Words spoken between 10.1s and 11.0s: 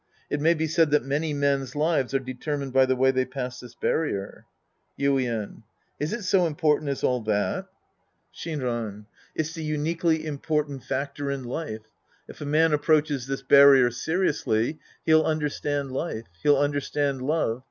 important